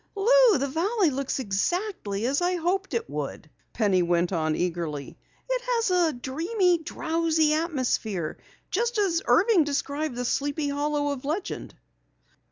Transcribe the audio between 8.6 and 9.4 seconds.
just as